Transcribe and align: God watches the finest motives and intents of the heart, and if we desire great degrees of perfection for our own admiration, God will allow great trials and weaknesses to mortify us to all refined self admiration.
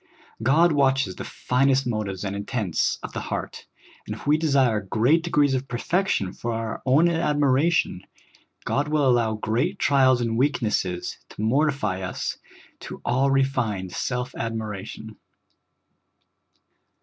God 0.41 0.71
watches 0.71 1.15
the 1.15 1.23
finest 1.23 1.85
motives 1.85 2.23
and 2.23 2.35
intents 2.35 2.97
of 3.03 3.13
the 3.13 3.19
heart, 3.21 3.67
and 4.07 4.15
if 4.15 4.25
we 4.25 4.35
desire 4.35 4.81
great 4.81 5.21
degrees 5.21 5.53
of 5.53 5.67
perfection 5.67 6.33
for 6.33 6.53
our 6.53 6.81
own 6.87 7.07
admiration, 7.07 8.07
God 8.65 8.87
will 8.87 9.07
allow 9.07 9.33
great 9.35 9.77
trials 9.77 10.19
and 10.19 10.39
weaknesses 10.39 11.19
to 11.29 11.43
mortify 11.43 12.01
us 12.01 12.39
to 12.79 12.99
all 13.05 13.29
refined 13.29 13.91
self 13.91 14.33
admiration. 14.33 15.17